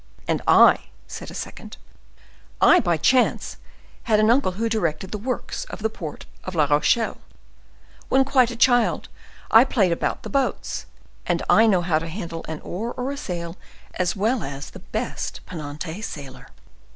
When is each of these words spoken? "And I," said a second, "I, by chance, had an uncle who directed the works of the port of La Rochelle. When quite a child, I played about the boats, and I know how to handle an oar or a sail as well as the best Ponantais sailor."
"And 0.27 0.41
I," 0.47 0.85
said 1.05 1.29
a 1.29 1.35
second, 1.35 1.77
"I, 2.59 2.79
by 2.79 2.97
chance, 2.97 3.57
had 4.05 4.19
an 4.19 4.31
uncle 4.31 4.53
who 4.53 4.67
directed 4.67 5.11
the 5.11 5.19
works 5.19 5.63
of 5.65 5.83
the 5.83 5.91
port 5.91 6.25
of 6.43 6.55
La 6.55 6.65
Rochelle. 6.65 7.19
When 8.09 8.25
quite 8.25 8.49
a 8.49 8.55
child, 8.55 9.09
I 9.51 9.63
played 9.63 9.91
about 9.91 10.23
the 10.23 10.29
boats, 10.31 10.87
and 11.27 11.43
I 11.47 11.67
know 11.67 11.83
how 11.83 11.99
to 11.99 12.07
handle 12.07 12.43
an 12.47 12.61
oar 12.61 12.93
or 12.97 13.11
a 13.11 13.15
sail 13.15 13.57
as 13.93 14.15
well 14.15 14.41
as 14.41 14.71
the 14.71 14.79
best 14.79 15.41
Ponantais 15.45 16.01
sailor." 16.03 16.47